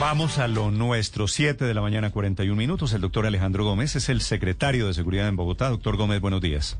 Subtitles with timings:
[0.00, 2.92] Vamos a lo nuestro, 7 de la mañana, 41 minutos.
[2.92, 5.70] El doctor Alejandro Gómez es el secretario de Seguridad en Bogotá.
[5.70, 6.76] Doctor Gómez, buenos días.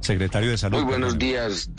[0.00, 0.78] Secretario de Salud.
[0.78, 1.70] Muy buenos días.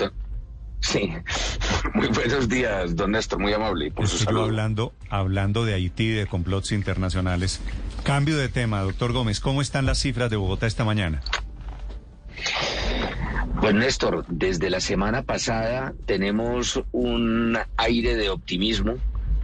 [0.79, 1.11] Sí,
[1.95, 3.89] muy buenos días, don Néstor, muy amable.
[3.91, 4.43] Por su salud.
[4.43, 7.59] hablando, hablando de Haití, de complots internacionales.
[8.03, 11.21] Cambio de tema, doctor Gómez, ¿cómo están las cifras de Bogotá esta mañana?
[13.59, 18.97] Pues Néstor, desde la semana pasada tenemos un aire de optimismo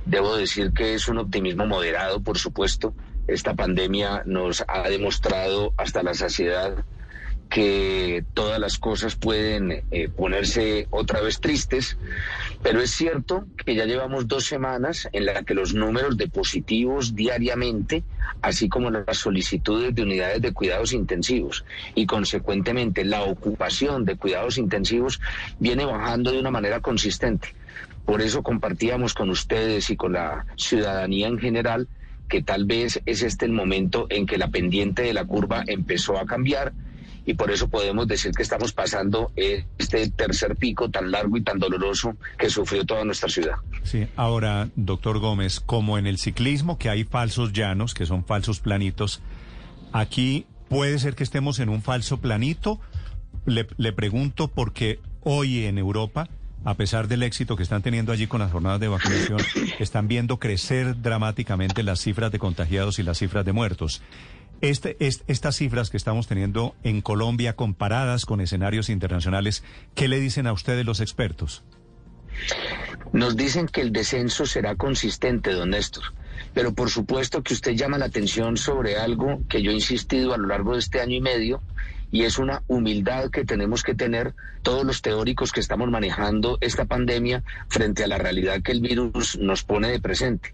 [0.05, 2.93] Debo decir que es un optimismo moderado, por supuesto.
[3.27, 6.83] Esta pandemia nos ha demostrado hasta la saciedad
[7.53, 11.97] que todas las cosas pueden eh, ponerse otra vez tristes,
[12.63, 17.15] pero es cierto que ya llevamos dos semanas en las que los números de positivos
[17.15, 18.03] diariamente,
[18.41, 24.57] así como las solicitudes de unidades de cuidados intensivos y consecuentemente la ocupación de cuidados
[24.57, 25.21] intensivos
[25.59, 27.49] viene bajando de una manera consistente.
[28.05, 31.87] Por eso compartíamos con ustedes y con la ciudadanía en general
[32.27, 36.17] que tal vez es este el momento en que la pendiente de la curva empezó
[36.17, 36.73] a cambiar
[37.25, 41.59] y por eso podemos decir que estamos pasando este tercer pico tan largo y tan
[41.59, 43.55] doloroso que sufrió toda nuestra ciudad.
[43.83, 48.59] Sí, ahora, doctor Gómez, como en el ciclismo, que hay falsos llanos, que son falsos
[48.59, 49.21] planitos,
[49.93, 52.81] aquí puede ser que estemos en un falso planito.
[53.45, 56.27] Le, le pregunto porque hoy en Europa
[56.65, 59.39] a pesar del éxito que están teniendo allí con las jornadas de vacunación,
[59.79, 64.01] están viendo crecer dramáticamente las cifras de contagiados y las cifras de muertos.
[64.61, 70.47] Este, estas cifras que estamos teniendo en Colombia comparadas con escenarios internacionales, ¿qué le dicen
[70.47, 71.63] a ustedes los expertos?
[73.11, 76.03] Nos dicen que el descenso será consistente, don Néstor.
[76.53, 80.37] Pero por supuesto que usted llama la atención sobre algo que yo he insistido a
[80.37, 81.61] lo largo de este año y medio
[82.13, 86.85] y es una humildad que tenemos que tener todos los teóricos que estamos manejando esta
[86.85, 90.53] pandemia frente a la realidad que el virus nos pone de presente.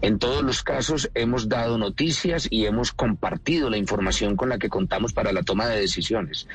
[0.00, 4.70] En todos los casos hemos dado noticias y hemos compartido la información con la que
[4.70, 6.48] contamos para la toma de decisiones.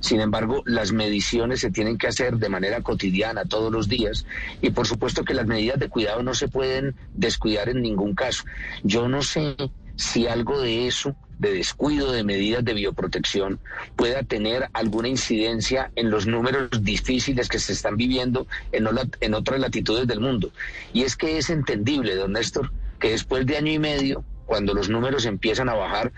[0.00, 4.26] Sin embargo, las mediciones se tienen que hacer de manera cotidiana todos los días
[4.60, 8.44] y por supuesto que las medidas de cuidado no se pueden descuidar en ningún caso.
[8.82, 9.56] Yo no sé
[9.96, 13.58] si algo de eso de descuido de medidas de bioprotección
[13.96, 18.86] pueda tener alguna incidencia en los números difíciles que se están viviendo en,
[19.20, 20.50] en otras latitudes del mundo.
[20.92, 24.88] Y es que es entendible, don Néstor, que después de año y medio cuando los
[24.88, 26.12] números empiezan a bajar,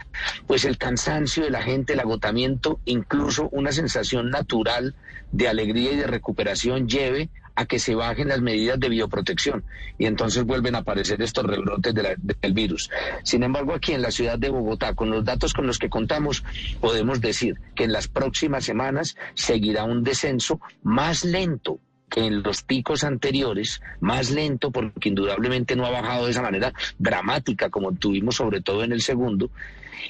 [0.47, 4.95] pues el cansancio de la gente, el agotamiento, incluso una sensación natural
[5.33, 9.65] de alegría y de recuperación lleve a que se bajen las medidas de bioprotección
[9.99, 12.91] y entonces vuelven a aparecer estos rebrotes del virus.
[13.25, 16.45] Sin embargo, aquí en la ciudad de Bogotá, con los datos con los que contamos,
[16.81, 22.63] podemos decir que en las próximas semanas seguirá un descenso más lento que en los
[22.63, 28.37] picos anteriores, más lento porque indudablemente no ha bajado de esa manera dramática como tuvimos
[28.37, 29.51] sobre todo en el segundo,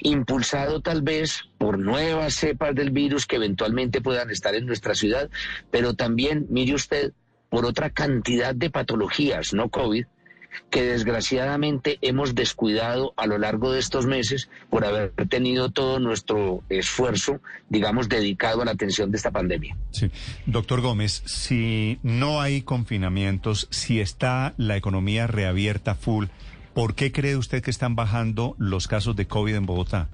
[0.01, 5.29] impulsado tal vez por nuevas cepas del virus que eventualmente puedan estar en nuestra ciudad,
[5.71, 7.13] pero también, mire usted,
[7.49, 10.05] por otra cantidad de patologías, no COVID,
[10.69, 16.63] que desgraciadamente hemos descuidado a lo largo de estos meses por haber tenido todo nuestro
[16.69, 19.77] esfuerzo, digamos, dedicado a la atención de esta pandemia.
[19.91, 20.09] Sí.
[20.45, 26.25] Doctor Gómez, si no hay confinamientos, si está la economía reabierta full,
[26.73, 30.09] ¿por qué cree usted que están bajando los casos de COVID en Bogotá?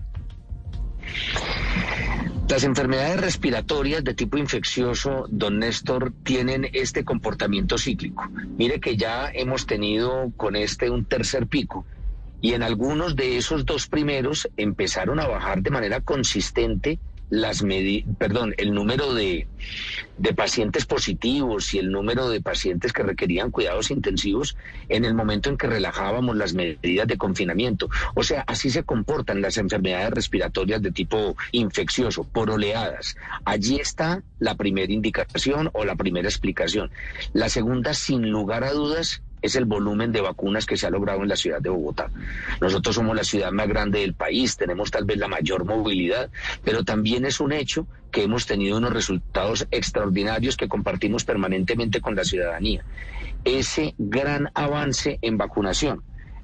[2.54, 8.30] Las enfermedades respiratorias de tipo infeccioso, don Néstor, tienen este comportamiento cíclico.
[8.60, 11.84] Mire que ya hemos tenido con este un tercer pico
[12.42, 17.00] y en algunos de esos dos primeros empezaron a bajar de manera consistente
[17.30, 17.64] las
[18.18, 19.48] perdón, el número de,
[20.18, 24.56] de, pacientes positivos y el número de pacientes que requerían cuidados intensivos
[24.90, 27.90] en el momento en que relajábamos las medidas de confinamiento.
[28.14, 33.16] O sea, así se comportan las enfermedades respiratorias de tipo infeccioso, por oleadas.
[33.46, 36.92] Allí está la primera indicación o la primera explicación.
[37.34, 41.22] La segunda, sin lugar a dudas, es el volumen de vacunas que se ha logrado
[41.22, 42.10] en la ciudad de Bogotá.
[42.62, 46.32] Nosotros somos la ciudad más grande del país, tenemos tal vez la mayor movilidad,
[46.64, 52.16] pero también es un hecho que hemos tenido unos resultados extraordinarios que compartimos permanentemente con
[52.16, 52.86] la ciudadanía.
[53.44, 56.02] Ese gran avance en vacunación,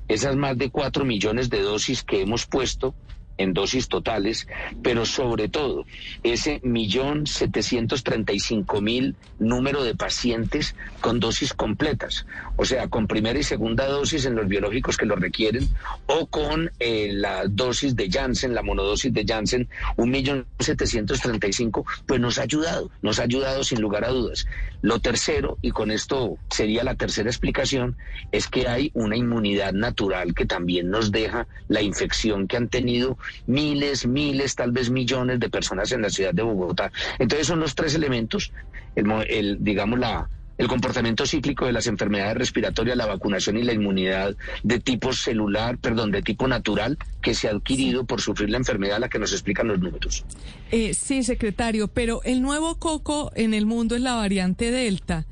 [0.10, 2.94] esas más de cuatro millones de dosis que hemos puesto
[3.40, 4.48] en dosis totales,
[4.84, 5.86] pero sobre todo
[6.22, 12.28] ese millón setecientos treinta y cinco mil número de pacientes con dosis completas,
[12.58, 15.68] o sea, con primera y segunda dosis en los biológicos que lo requieren,
[16.06, 21.48] o con eh, la dosis de Janssen, la monodosis de Janssen, un millón setecientos treinta
[21.48, 24.46] y cinco, pues nos ha ayudado, nos ha ayudado sin lugar a dudas.
[24.82, 27.98] Lo tercero, y con esto sería la tercera explicación,
[28.32, 33.18] es que hay una inmunidad natural que también nos deja la infección que han tenido
[33.48, 36.92] miles, miles, tal vez millones de personas en la ciudad de Bogotá.
[37.18, 38.52] Entonces son los tres elementos,
[38.96, 40.30] el, digamos, la,
[40.60, 45.78] el comportamiento cíclico de las enfermedades respiratorias, la vacunación y la inmunidad de tipo celular,
[45.78, 49.20] perdón, de tipo natural que se ha adquirido por sufrir la enfermedad a la que
[49.20, 50.26] nos explican los números.
[50.72, 55.26] Eh, sí, secretario, pero el nuevo coco en el mundo es la variante Delta.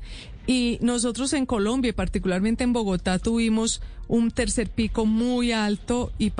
[0.48, 6.32] Y nosotros en Colombia, particularmente en Bogotá, tuvimos un tercer pico muy alto y,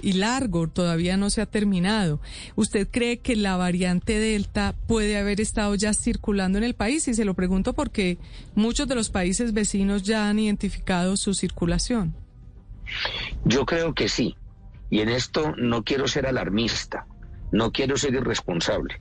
[0.00, 2.18] y largo, todavía no se ha terminado.
[2.56, 7.06] ¿Usted cree que la variante Delta puede haber estado ya circulando en el país?
[7.08, 8.16] Y se lo pregunto porque
[8.54, 12.14] muchos de los países vecinos ya han identificado su circulación.
[13.44, 14.34] Yo creo que sí.
[14.88, 17.06] Y en esto no quiero ser alarmista,
[17.50, 18.98] no quiero ser irresponsable.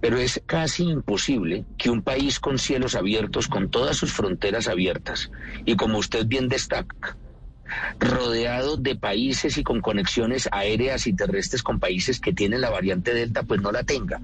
[0.00, 5.30] Pero es casi imposible que un país con cielos abiertos, con todas sus fronteras abiertas,
[5.64, 7.16] y como usted bien destaca,
[7.98, 13.14] rodeado de países y con conexiones aéreas y terrestres con países que tienen la variante
[13.14, 14.20] Delta, pues no la tenga.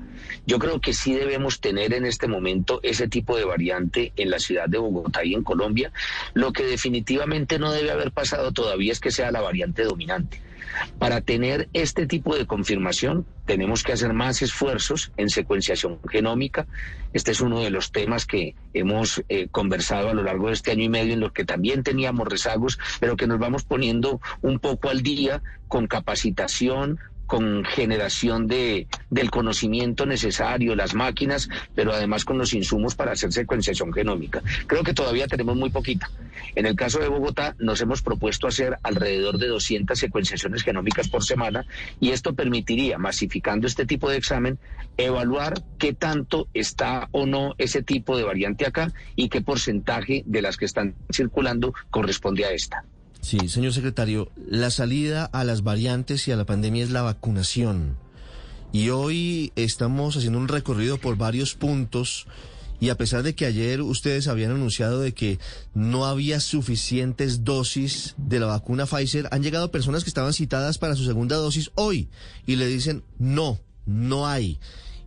[0.46, 4.38] Yo creo que sí debemos tener en este momento ese tipo de variante en la
[4.38, 5.92] ciudad de Bogotá y en Colombia.
[6.34, 10.42] Lo que definitivamente no debe haber pasado todavía es que sea la variante dominante.
[10.98, 16.66] Para tener este tipo de confirmación tenemos que hacer más esfuerzos en secuenciación genómica.
[17.12, 20.70] Este es uno de los temas que hemos eh, conversado a lo largo de este
[20.70, 24.58] año y medio en los que también teníamos rezagos, pero que nos vamos poniendo un
[24.58, 26.98] poco al día con capacitación,
[27.30, 33.32] con generación de, del conocimiento necesario, las máquinas, pero además con los insumos para hacer
[33.32, 34.42] secuenciación genómica.
[34.66, 36.10] Creo que todavía tenemos muy poquita.
[36.56, 41.22] En el caso de Bogotá nos hemos propuesto hacer alrededor de 200 secuenciaciones genómicas por
[41.22, 41.64] semana
[42.00, 44.58] y esto permitiría, masificando este tipo de examen,
[44.96, 50.42] evaluar qué tanto está o no ese tipo de variante acá y qué porcentaje de
[50.42, 52.84] las que están circulando corresponde a esta.
[53.20, 57.96] Sí, señor secretario, la salida a las variantes y a la pandemia es la vacunación.
[58.72, 62.26] Y hoy estamos haciendo un recorrido por varios puntos
[62.80, 65.38] y a pesar de que ayer ustedes habían anunciado de que
[65.74, 70.96] no había suficientes dosis de la vacuna Pfizer, han llegado personas que estaban citadas para
[70.96, 72.08] su segunda dosis hoy
[72.46, 74.58] y le dicen no, no hay.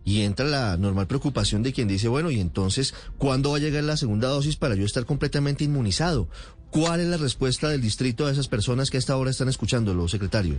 [0.05, 3.85] Y entra la normal preocupación de quien dice, bueno, y entonces, ¿cuándo va a llegar
[3.85, 6.27] la segunda dosis para yo estar completamente inmunizado?
[6.73, 10.07] ¿Cuál es la respuesta del distrito a esas personas que a esta hora están escuchándolo,
[10.07, 10.55] secretario?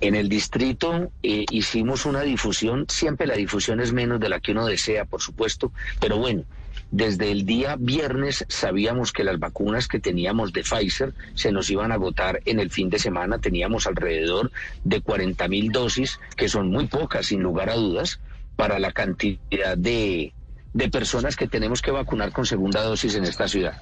[0.00, 4.52] En el distrito eh, hicimos una difusión, siempre la difusión es menos de la que
[4.52, 5.70] uno desea, por supuesto,
[6.00, 6.44] pero bueno,
[6.90, 11.92] desde el día viernes sabíamos que las vacunas que teníamos de Pfizer se nos iban
[11.92, 14.50] a agotar en el fin de semana, teníamos alrededor
[14.82, 18.18] de 40 mil dosis, que son muy pocas, sin lugar a dudas,
[18.56, 20.32] para la cantidad de,
[20.72, 23.78] de personas que tenemos que vacunar con segunda dosis en esta ciudad.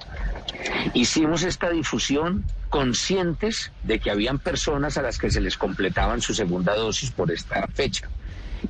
[0.93, 6.33] Hicimos esta difusión conscientes de que habían personas a las que se les completaban su
[6.33, 8.09] segunda dosis por esta fecha.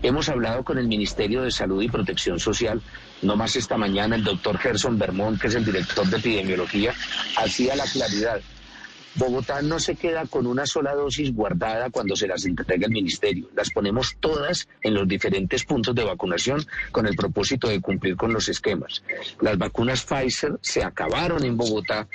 [0.01, 2.81] Hemos hablado con el Ministerio de Salud y Protección Social,
[3.21, 6.93] no más esta mañana el doctor Gerson Bermón, que es el director de epidemiología,
[7.37, 8.41] hacía la claridad
[9.15, 13.49] Bogotá no se queda con una sola dosis guardada cuando se las entrega el ministerio.
[13.55, 18.31] Las ponemos todas en los diferentes puntos de vacunación con el propósito de cumplir con
[18.31, 19.03] los esquemas.
[19.41, 22.07] Las vacunas Pfizer se acabaron en Bogotá.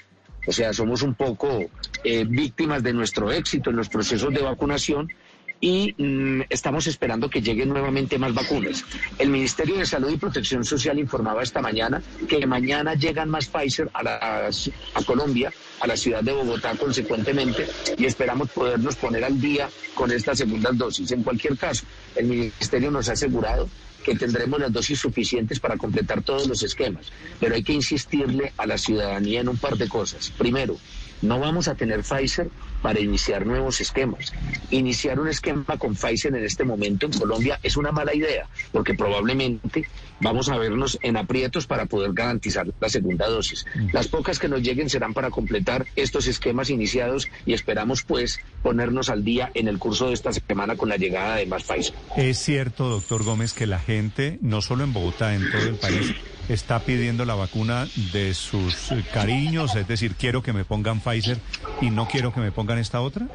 [0.46, 1.66] O sea, somos un poco
[2.04, 5.12] eh, víctimas de nuestro éxito en los procesos de vacunación
[5.60, 8.84] y mm, estamos esperando que lleguen nuevamente más vacunas.
[9.18, 13.90] El Ministerio de Salud y Protección Social informaba esta mañana que mañana llegan más Pfizer
[13.94, 19.68] a, a Colombia, a la ciudad de Bogotá consecuentemente, y esperamos podernos poner al día
[19.94, 21.10] con estas segundas dosis.
[21.12, 23.68] En cualquier caso, el Ministerio nos ha asegurado
[24.04, 27.06] que tendremos las dosis suficientes para completar todos los esquemas,
[27.40, 30.30] pero hay que insistirle a la ciudadanía en un par de cosas.
[30.38, 30.76] Primero,
[31.22, 32.48] no vamos a tener Pfizer
[32.82, 34.32] para iniciar nuevos esquemas.
[34.70, 38.94] Iniciar un esquema con Pfizer en este momento en Colombia es una mala idea, porque
[38.94, 39.88] probablemente
[40.20, 43.66] vamos a vernos en aprietos para poder garantizar la segunda dosis.
[43.92, 49.08] Las pocas que nos lleguen serán para completar estos esquemas iniciados y esperamos pues ponernos
[49.08, 51.94] al día en el curso de esta semana con la llegada de más Pfizer.
[52.16, 56.14] Es cierto, doctor Gómez, que la gente, no solo en Bogotá, en todo el país,
[56.48, 61.38] está pidiendo la vacuna de sus cariños, es decir, quiero que me pongan Pfizer
[61.80, 63.26] y no quiero que me pongan esta otra?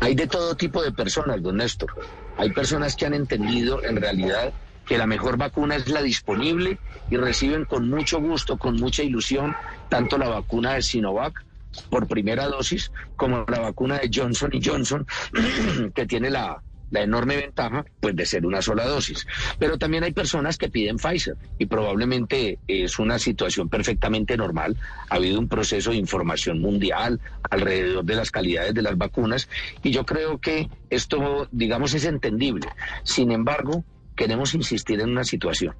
[0.00, 1.94] Hay de todo tipo de personas, don Néstor.
[2.36, 4.52] Hay personas que han entendido en realidad
[4.86, 6.78] que la mejor vacuna es la disponible
[7.10, 9.54] y reciben con mucho gusto, con mucha ilusión,
[9.90, 11.44] tanto la vacuna de Sinovac
[11.90, 15.06] por primera dosis como la vacuna de Johnson y Johnson,
[15.94, 19.26] que tiene la, la enorme ventaja pues de ser una sola dosis.
[19.58, 24.76] Pero también hay personas que piden Pfizer y probablemente es una situación perfectamente normal.
[25.10, 29.48] Ha habido un proceso de información mundial alrededor de las calidades de las vacunas
[29.82, 32.68] y yo creo que esto, digamos, es entendible.
[33.04, 33.84] Sin embargo,
[34.16, 35.74] queremos insistir en una situación.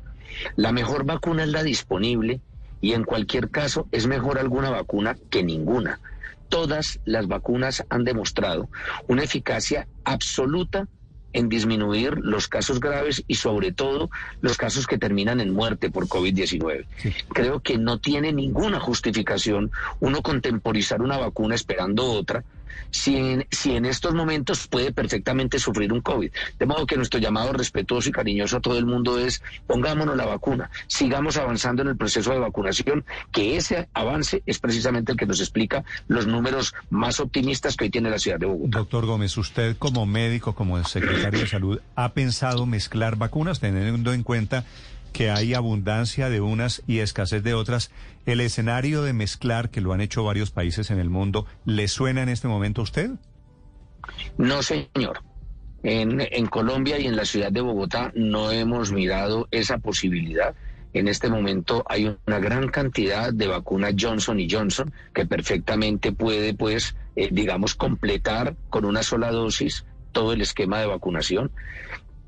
[0.57, 2.41] La mejor vacuna es la disponible
[2.81, 6.01] y en cualquier caso es mejor alguna vacuna que ninguna.
[6.49, 8.69] Todas las vacunas han demostrado
[9.07, 10.89] una eficacia absoluta
[11.33, 16.09] en disminuir los casos graves y sobre todo los casos que terminan en muerte por
[16.09, 16.87] COVID-19.
[17.33, 19.71] Creo que no tiene ninguna justificación
[20.01, 22.45] uno contemporizar una vacuna esperando otra
[22.91, 26.31] si en, si en estos momentos puede perfectamente sufrir un COVID.
[26.59, 30.27] De modo que nuestro llamado respetuoso y cariñoso a todo el mundo es pongámonos la
[30.27, 35.27] vacuna, sigamos avanzando en el proceso de vacunación, que ese avance es precisamente el que
[35.27, 38.79] nos explica los números más optimistas que hoy tiene la ciudad de Bogotá.
[38.79, 44.23] Doctor Gómez, usted como médico, como secretario de salud, ¿ha pensado mezclar vacunas teniendo en
[44.23, 44.65] cuenta
[45.13, 47.91] que hay abundancia de unas y escasez de otras.
[48.27, 52.23] ¿El escenario de mezclar, que lo han hecho varios países en el mundo, le suena
[52.23, 53.11] en este momento a usted?
[54.37, 55.23] No, señor.
[55.83, 60.55] En, en Colombia y en la ciudad de Bogotá no hemos mirado esa posibilidad.
[60.93, 66.55] En este momento hay una gran cantidad de vacunas Johnson y Johnson que perfectamente puede,
[66.55, 71.51] pues, eh, digamos, completar con una sola dosis todo el esquema de vacunación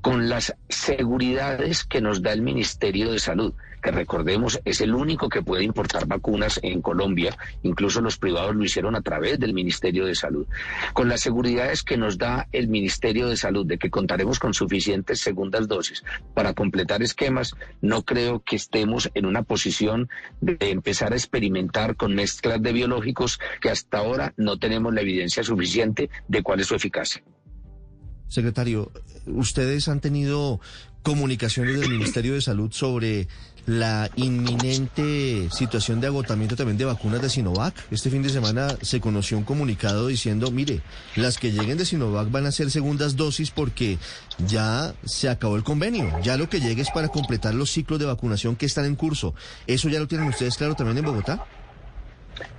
[0.01, 5.29] con las seguridades que nos da el Ministerio de Salud, que recordemos es el único
[5.29, 10.05] que puede importar vacunas en Colombia, incluso los privados lo hicieron a través del Ministerio
[10.05, 10.47] de Salud,
[10.93, 15.19] con las seguridades que nos da el Ministerio de Salud de que contaremos con suficientes
[15.19, 16.03] segundas dosis
[16.33, 20.09] para completar esquemas, no creo que estemos en una posición
[20.41, 25.43] de empezar a experimentar con mezclas de biológicos que hasta ahora no tenemos la evidencia
[25.43, 27.23] suficiente de cuál es su eficacia.
[28.31, 28.89] Secretario,
[29.25, 30.61] ustedes han tenido
[31.03, 33.27] comunicaciones del Ministerio de Salud sobre
[33.65, 37.75] la inminente situación de agotamiento también de vacunas de Sinovac.
[37.91, 40.81] Este fin de semana se conoció un comunicado diciendo, mire,
[41.17, 43.97] las que lleguen de Sinovac van a ser segundas dosis porque
[44.47, 46.09] ya se acabó el convenio.
[46.23, 49.35] Ya lo que llegue es para completar los ciclos de vacunación que están en curso.
[49.67, 51.45] ¿Eso ya lo tienen ustedes claro también en Bogotá?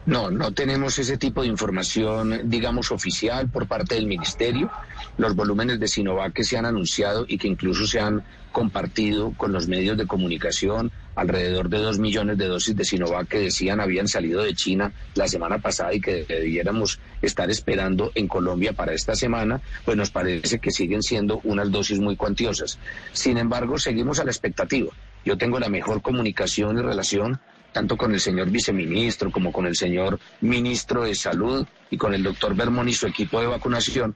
[0.07, 4.71] No, no tenemos ese tipo de información, digamos, oficial por parte del Ministerio.
[5.19, 9.53] Los volúmenes de Sinovac que se han anunciado y que incluso se han compartido con
[9.53, 14.09] los medios de comunicación, alrededor de dos millones de dosis de Sinovac que decían habían
[14.09, 19.15] salido de China la semana pasada y que debiéramos estar esperando en Colombia para esta
[19.15, 22.79] semana, pues nos parece que siguen siendo unas dosis muy cuantiosas.
[23.13, 24.93] Sin embargo, seguimos a la expectativa.
[25.25, 27.41] Yo tengo la mejor comunicación y relación
[27.73, 32.23] tanto con el señor viceministro como con el señor ministro de Salud y con el
[32.23, 34.15] doctor Bermón y su equipo de vacunación.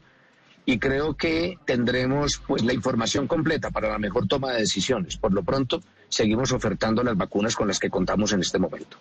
[0.66, 5.16] Y creo que tendremos pues, la información completa para la mejor toma de decisiones.
[5.16, 8.98] Por lo pronto, seguimos ofertando las vacunas con las que contamos en este momento.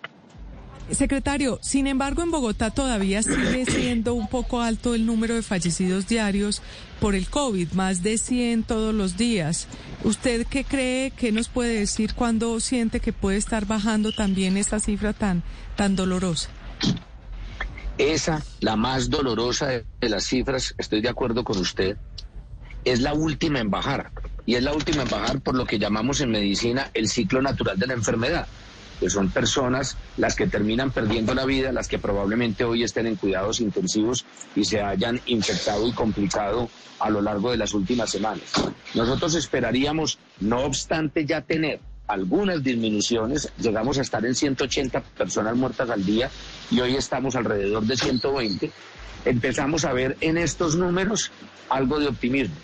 [0.91, 6.07] Secretario, sin embargo, en Bogotá todavía sigue siendo un poco alto el número de fallecidos
[6.07, 6.61] diarios
[6.99, 9.67] por el COVID, más de 100 todos los días.
[10.03, 14.79] ¿Usted qué cree, qué nos puede decir cuando siente que puede estar bajando también esta
[14.79, 15.41] cifra tan,
[15.75, 16.49] tan dolorosa?
[17.97, 21.97] Esa, la más dolorosa de, las cifras, estoy de acuerdo con usted,
[22.83, 24.11] es la última en bajar.
[24.45, 27.79] Y es la última en bajar por lo que llamamos en medicina el ciclo natural
[27.79, 28.47] de la enfermedad
[28.99, 33.15] que son personas las que terminan perdiendo la vida, las que probablemente hoy estén en
[33.15, 34.25] cuidados intensivos
[34.55, 38.53] y se hayan infectado y complicado a lo largo de las últimas semanas.
[38.93, 45.89] Nosotros esperaríamos, no obstante ya tener algunas disminuciones, llegamos a estar en 180 personas muertas
[45.89, 46.29] al día
[46.69, 48.71] y hoy estamos alrededor de 120,
[49.25, 51.31] empezamos a ver en estos números
[51.69, 52.55] algo de optimismo.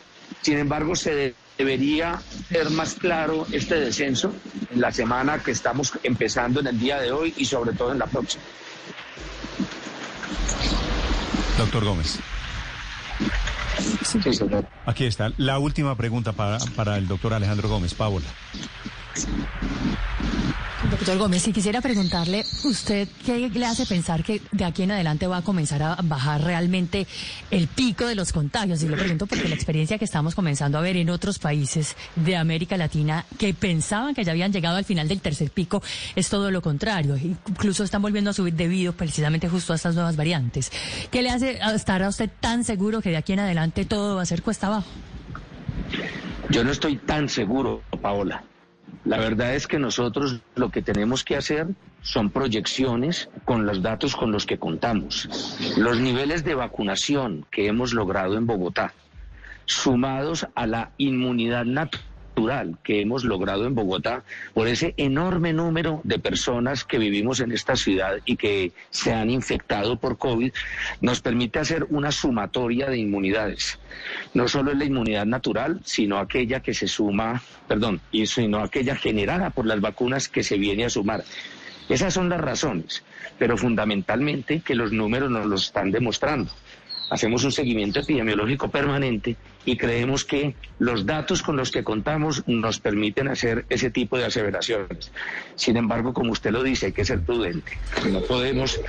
[0.41, 4.33] Sin embargo, se debería ser más claro este descenso
[4.71, 7.99] en la semana que estamos empezando en el día de hoy y sobre todo en
[7.99, 8.43] la próxima.
[11.57, 12.19] Doctor Gómez.
[14.03, 14.65] Sí, señor.
[14.85, 15.31] Aquí está.
[15.37, 17.93] La última pregunta para, para el doctor Alejandro Gómez.
[17.93, 18.25] Paola.
[20.91, 25.25] Doctor Gómez, si quisiera preguntarle, ¿usted qué le hace pensar que de aquí en adelante
[25.25, 27.07] va a comenzar a bajar realmente
[27.49, 28.83] el pico de los contagios?
[28.83, 32.35] Y lo pregunto porque la experiencia que estamos comenzando a ver en otros países de
[32.35, 35.81] América Latina que pensaban que ya habían llegado al final del tercer pico
[36.15, 37.15] es todo lo contrario.
[37.15, 40.71] Incluso están volviendo a subir debido precisamente justo a estas nuevas variantes.
[41.09, 44.23] ¿Qué le hace estar a usted tan seguro que de aquí en adelante todo va
[44.23, 44.89] a ser cuesta abajo?
[46.49, 48.43] Yo no estoy tan seguro, Paola.
[49.05, 51.67] La verdad es que nosotros lo que tenemos que hacer
[52.01, 55.27] son proyecciones con los datos con los que contamos.
[55.77, 58.93] Los niveles de vacunación que hemos logrado en Bogotá,
[59.65, 62.10] sumados a la inmunidad natural
[62.83, 64.23] que hemos logrado en Bogotá
[64.53, 69.29] por ese enorme número de personas que vivimos en esta ciudad y que se han
[69.29, 70.51] infectado por COVID,
[71.01, 73.79] nos permite hacer una sumatoria de inmunidades.
[74.33, 78.95] No solo es la inmunidad natural, sino aquella que se suma, perdón, y sino aquella
[78.95, 81.23] generada por las vacunas que se viene a sumar.
[81.89, 83.03] Esas son las razones,
[83.37, 86.49] pero fundamentalmente que los números nos lo están demostrando
[87.11, 89.35] hacemos un seguimiento epidemiológico permanente
[89.65, 94.25] y creemos que los datos con los que contamos nos permiten hacer ese tipo de
[94.25, 95.11] aseveraciones.
[95.55, 97.77] Sin embargo, como usted lo dice, hay que ser prudente.
[98.09, 98.79] No podemos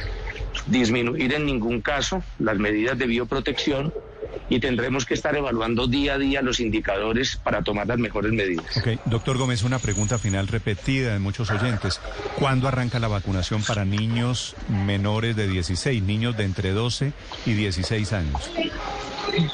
[0.67, 3.93] disminuir en ningún caso las medidas de bioprotección
[4.49, 8.76] y tendremos que estar evaluando día a día los indicadores para tomar las mejores medidas.
[8.76, 12.00] Ok, doctor Gómez, una pregunta final repetida de muchos oyentes.
[12.38, 17.12] ¿Cuándo arranca la vacunación para niños menores de 16, niños de entre 12
[17.47, 18.50] y 16 años?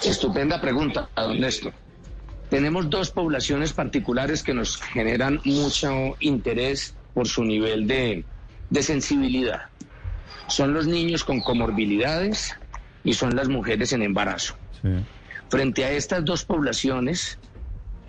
[0.05, 1.73] Estupenda pregunta, don Néstor.
[2.51, 8.25] Tenemos dos poblaciones particulares que nos generan mucho interés por su nivel de,
[8.71, 9.67] de sensibilidad.
[10.47, 12.57] Son los niños con comorbilidades
[13.05, 14.55] y son las mujeres en embarazo.
[15.51, 17.39] Frente a estas dos poblaciones,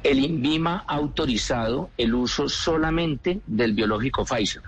[0.03, 4.61] el INVIMA ha autorizado el uso solamente del biológico Pfizer.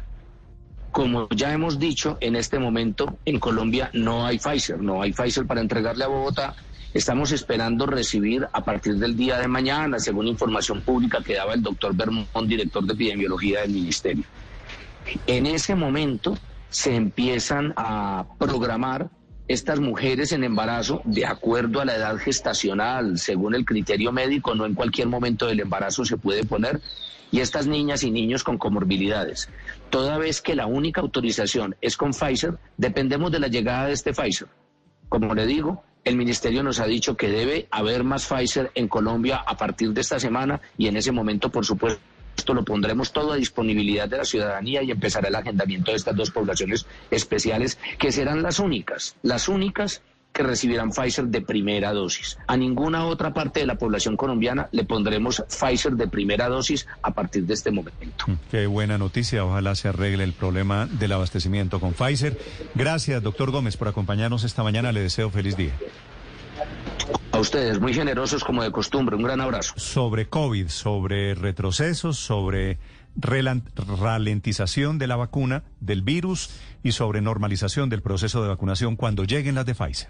[0.91, 5.45] Como ya hemos dicho, en este momento en Colombia no hay Pfizer, no hay Pfizer
[5.45, 6.55] para entregarle a Bogotá.
[6.93, 11.61] Estamos esperando recibir a partir del día de mañana, según información pública que daba el
[11.61, 14.25] doctor Bermón, director de epidemiología del ministerio.
[15.25, 16.37] En ese momento
[16.69, 19.09] se empiezan a programar
[19.47, 24.65] estas mujeres en embarazo de acuerdo a la edad gestacional, según el criterio médico, no
[24.65, 26.81] en cualquier momento del embarazo se puede poner,
[27.31, 29.47] y estas niñas y niños con comorbilidades.
[29.89, 34.11] Toda vez que la única autorización es con Pfizer, dependemos de la llegada de este
[34.11, 34.49] Pfizer.
[35.07, 39.43] Como le digo, el ministerio nos ha dicho que debe haber más Pfizer en Colombia
[39.45, 42.01] a partir de esta semana y en ese momento, por supuesto,
[42.35, 46.15] esto lo pondremos todo a disponibilidad de la ciudadanía y empezará el agendamiento de estas
[46.15, 50.01] dos poblaciones especiales que serán las únicas, las únicas
[50.33, 52.37] que recibirán Pfizer de primera dosis.
[52.47, 57.11] A ninguna otra parte de la población colombiana le pondremos Pfizer de primera dosis a
[57.11, 58.25] partir de este momento.
[58.27, 59.43] Mm, qué buena noticia.
[59.45, 62.37] Ojalá se arregle el problema del abastecimiento con Pfizer.
[62.75, 64.91] Gracias, doctor Gómez, por acompañarnos esta mañana.
[64.91, 65.73] Le deseo feliz día.
[67.31, 69.15] A ustedes, muy generosos como de costumbre.
[69.15, 69.73] Un gran abrazo.
[69.77, 72.77] Sobre COVID, sobre retrocesos, sobre
[73.15, 76.49] ralentización de la vacuna, del virus
[76.83, 80.09] y sobre normalización del proceso de vacunación cuando lleguen las de Pfizer.